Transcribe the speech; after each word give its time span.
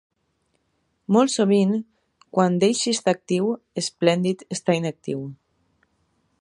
Molt 1.15 1.33
sovint, 1.33 1.75
quan 2.37 2.57
Daisy 2.63 2.95
està 2.97 3.15
actiu, 3.19 3.53
Splendid 3.91 4.45
està 4.59 4.79
inactiu. 4.83 5.25